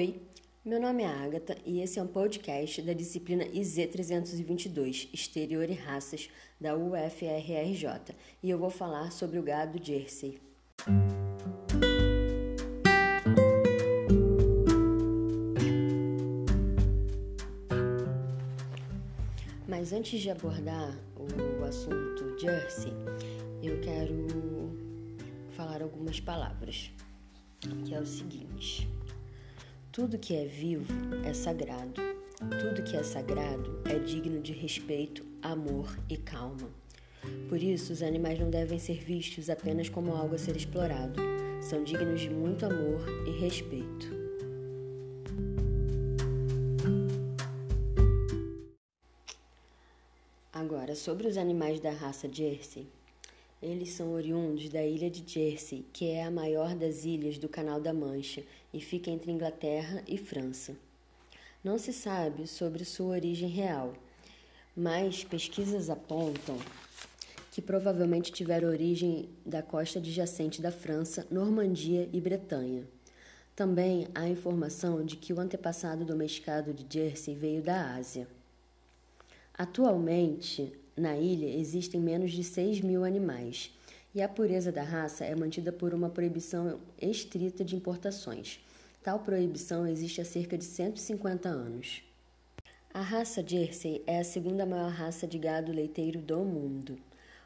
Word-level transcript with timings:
Oi, 0.00 0.18
meu 0.64 0.80
nome 0.80 1.02
é 1.02 1.06
Agatha 1.06 1.58
e 1.66 1.82
esse 1.82 1.98
é 1.98 2.02
um 2.02 2.06
podcast 2.06 2.80
da 2.80 2.94
disciplina 2.94 3.44
IZ322, 3.44 5.10
Exterior 5.12 5.68
e 5.68 5.74
Raças, 5.74 6.30
da 6.58 6.74
UFRRJ, 6.74 8.16
e 8.42 8.48
eu 8.48 8.58
vou 8.58 8.70
falar 8.70 9.12
sobre 9.12 9.38
o 9.38 9.42
gado 9.42 9.78
Jersey. 9.84 10.40
Mas 19.68 19.92
antes 19.92 20.18
de 20.18 20.30
abordar 20.30 20.98
o 21.14 21.62
assunto 21.62 22.40
Jersey, 22.40 22.94
eu 23.62 23.78
quero 23.82 24.72
falar 25.50 25.82
algumas 25.82 26.18
palavras, 26.20 26.90
que 27.84 27.94
é 27.94 28.00
o 28.00 28.06
seguinte. 28.06 28.88
Tudo 30.00 30.16
que 30.16 30.34
é 30.34 30.46
vivo 30.46 30.90
é 31.26 31.34
sagrado. 31.34 32.00
Tudo 32.58 32.82
que 32.82 32.96
é 32.96 33.02
sagrado 33.02 33.82
é 33.84 33.98
digno 33.98 34.40
de 34.40 34.50
respeito, 34.50 35.22
amor 35.42 35.94
e 36.08 36.16
calma. 36.16 36.70
Por 37.50 37.62
isso, 37.62 37.92
os 37.92 38.02
animais 38.02 38.40
não 38.40 38.48
devem 38.48 38.78
ser 38.78 38.94
vistos 38.94 39.50
apenas 39.50 39.90
como 39.90 40.16
algo 40.16 40.36
a 40.36 40.38
ser 40.38 40.56
explorado. 40.56 41.20
São 41.60 41.84
dignos 41.84 42.22
de 42.22 42.30
muito 42.30 42.64
amor 42.64 43.04
e 43.26 43.42
respeito. 43.42 44.08
Agora, 50.50 50.96
sobre 50.96 51.28
os 51.28 51.36
animais 51.36 51.78
da 51.78 51.90
raça 51.90 52.26
Jersey. 52.26 52.88
Eles 53.62 53.90
são 53.90 54.12
oriundos 54.12 54.70
da 54.70 54.82
ilha 54.82 55.10
de 55.10 55.22
Jersey, 55.26 55.84
que 55.92 56.06
é 56.06 56.24
a 56.24 56.30
maior 56.30 56.74
das 56.74 57.04
ilhas 57.04 57.36
do 57.36 57.48
Canal 57.48 57.78
da 57.78 57.92
Mancha 57.92 58.42
e 58.72 58.80
fica 58.80 59.10
entre 59.10 59.30
Inglaterra 59.30 60.02
e 60.08 60.16
França. 60.16 60.74
Não 61.62 61.76
se 61.76 61.92
sabe 61.92 62.46
sobre 62.46 62.86
sua 62.86 63.08
origem 63.08 63.50
real, 63.50 63.92
mas 64.74 65.24
pesquisas 65.24 65.90
apontam 65.90 66.56
que 67.50 67.60
provavelmente 67.60 68.32
tiveram 68.32 68.68
origem 68.68 69.28
da 69.44 69.62
costa 69.62 69.98
adjacente 69.98 70.62
da 70.62 70.72
França, 70.72 71.26
Normandia 71.30 72.08
e 72.12 72.18
Bretanha. 72.18 72.84
Também 73.54 74.08
há 74.14 74.26
informação 74.26 75.04
de 75.04 75.16
que 75.16 75.34
o 75.34 75.40
antepassado 75.40 76.02
domesticado 76.02 76.72
de 76.72 76.86
Jersey 76.88 77.34
veio 77.34 77.60
da 77.60 77.94
Ásia. 77.94 78.26
Atualmente, 79.52 80.72
na 81.00 81.16
ilha 81.16 81.46
existem 81.46 82.00
menos 82.00 82.30
de 82.30 82.44
6 82.44 82.82
mil 82.82 83.04
animais 83.04 83.72
e 84.14 84.20
a 84.20 84.28
pureza 84.28 84.70
da 84.70 84.82
raça 84.82 85.24
é 85.24 85.34
mantida 85.34 85.72
por 85.72 85.94
uma 85.94 86.10
proibição 86.10 86.78
estrita 87.00 87.64
de 87.64 87.74
importações. 87.74 88.60
Tal 89.02 89.20
proibição 89.20 89.86
existe 89.86 90.20
há 90.20 90.24
cerca 90.24 90.58
de 90.58 90.64
150 90.64 91.48
anos. 91.48 92.02
A 92.92 93.00
raça 93.00 93.42
Jersey 93.46 94.02
é 94.06 94.18
a 94.18 94.24
segunda 94.24 94.66
maior 94.66 94.90
raça 94.90 95.26
de 95.26 95.38
gado 95.38 95.72
leiteiro 95.72 96.20
do 96.20 96.38
mundo. 96.44 96.98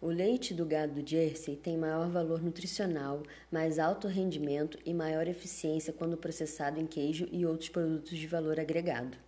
O 0.00 0.08
leite 0.08 0.52
do 0.52 0.66
gado 0.66 1.02
Jersey 1.04 1.56
tem 1.56 1.76
maior 1.76 2.10
valor 2.10 2.42
nutricional, 2.42 3.22
mais 3.50 3.78
alto 3.78 4.06
rendimento 4.08 4.78
e 4.84 4.92
maior 4.92 5.26
eficiência 5.26 5.92
quando 5.92 6.16
processado 6.16 6.78
em 6.78 6.86
queijo 6.86 7.28
e 7.32 7.46
outros 7.46 7.68
produtos 7.68 8.18
de 8.18 8.26
valor 8.26 8.60
agregado. 8.60 9.27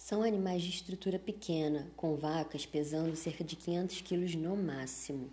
São 0.00 0.22
animais 0.22 0.62
de 0.62 0.70
estrutura 0.70 1.18
pequena, 1.18 1.86
com 1.94 2.16
vacas 2.16 2.64
pesando 2.64 3.14
cerca 3.14 3.44
de 3.44 3.54
500 3.54 4.00
quilos 4.00 4.34
no 4.34 4.56
máximo. 4.56 5.30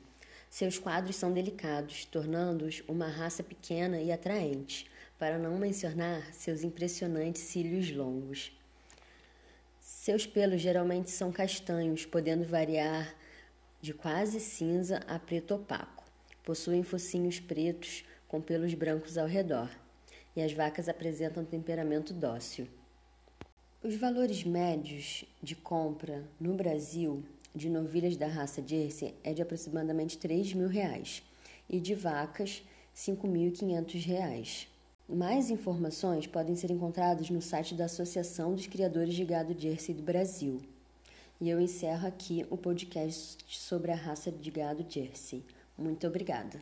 Seus 0.50 0.78
quadros 0.78 1.16
são 1.16 1.32
delicados, 1.32 2.04
tornando-os 2.04 2.84
uma 2.86 3.08
raça 3.08 3.42
pequena 3.42 4.02
e 4.02 4.12
atraente, 4.12 4.86
para 5.18 5.40
não 5.40 5.58
mencionar 5.58 6.34
seus 6.34 6.66
impressionantes 6.66 7.44
cílios 7.44 7.90
longos. 7.92 8.52
Seus 9.80 10.28
pelos 10.28 10.62
geralmente 10.62 11.12
são 11.12 11.32
castanhos, 11.32 12.06
podendo 12.06 12.44
variar 12.46 13.16
de 13.80 13.94
quase 13.94 14.38
cinza 14.42 14.98
a 15.08 15.18
preto 15.18 15.56
opaco. 15.56 16.04
Possuem 16.44 16.84
focinhos 16.84 17.40
pretos 17.40 18.04
com 18.28 18.42
pelos 18.42 18.74
brancos 18.74 19.18
ao 19.18 19.28
redor, 19.28 19.72
e 20.36 20.42
as 20.42 20.52
vacas 20.52 20.90
apresentam 20.90 21.46
temperamento 21.46 22.14
dócil. 22.14 22.68
Os 23.84 23.96
valores 23.96 24.44
médios 24.44 25.24
de 25.42 25.56
compra 25.56 26.24
no 26.40 26.56
Brasil 26.56 27.24
de 27.54 27.70
novilhas 27.70 28.18
da 28.18 28.26
raça 28.28 28.62
Jersey 28.66 29.14
é 29.24 29.34
de 29.34 29.42
aproximadamente 29.42 30.18
3 30.18 30.54
mil 30.56 30.68
reais 30.68 31.22
e 31.70 31.80
de 31.80 31.94
vacas 31.94 32.64
5.500 32.96 34.04
reais. 34.04 34.68
Mais 35.08 35.52
informações 35.52 36.26
podem 36.26 36.56
ser 36.56 36.72
encontradas 36.72 37.30
no 37.30 37.40
site 37.40 37.76
da 37.76 37.86
Associação 37.86 38.56
dos 38.56 38.66
Criadores 38.66 39.14
de 39.14 39.24
Gado 39.24 39.56
Jersey 39.58 39.94
do 39.94 40.02
Brasil. 40.02 40.60
E 41.40 41.48
eu 41.48 41.62
encerro 41.62 42.08
aqui 42.08 42.48
o 42.50 42.58
podcast 42.58 43.46
sobre 43.48 43.92
a 43.92 43.96
raça 43.96 44.32
de 44.32 44.50
gado 44.50 44.84
Jersey. 44.90 45.44
Muito 45.78 46.08
obrigada. 46.08 46.60